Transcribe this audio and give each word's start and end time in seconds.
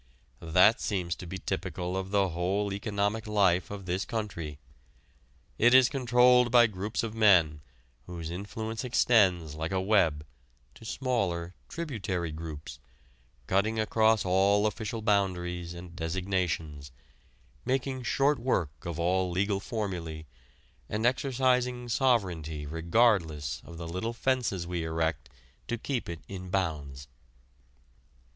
That 0.41 0.81
seems 0.81 1.13
to 1.17 1.27
be 1.27 1.37
typical 1.37 1.95
of 1.95 2.09
the 2.09 2.29
whole 2.29 2.73
economic 2.73 3.27
life 3.27 3.69
of 3.69 3.85
this 3.85 4.03
country. 4.03 4.57
It 5.59 5.75
is 5.75 5.89
controlled 5.89 6.51
by 6.51 6.65
groups 6.65 7.03
of 7.03 7.13
men 7.13 7.61
whose 8.07 8.31
influence 8.31 8.83
extends 8.83 9.53
like 9.53 9.71
a 9.71 9.79
web 9.79 10.25
to 10.73 10.85
smaller, 10.85 11.53
tributary 11.69 12.31
groups, 12.31 12.79
cutting 13.45 13.79
across 13.79 14.25
all 14.25 14.65
official 14.65 15.03
boundaries 15.03 15.75
and 15.75 15.95
designations, 15.95 16.91
making 17.63 18.01
short 18.01 18.39
work 18.39 18.71
of 18.87 18.99
all 18.99 19.29
legal 19.29 19.59
formulæ, 19.59 20.25
and 20.89 21.05
exercising 21.05 21.87
sovereignty 21.89 22.65
regardless 22.65 23.61
of 23.63 23.77
the 23.77 23.87
little 23.87 24.13
fences 24.13 24.65
we 24.65 24.83
erect 24.83 25.29
to 25.67 25.77
keep 25.77 26.09
it 26.09 26.21
in 26.27 26.49
bounds. 26.49 27.07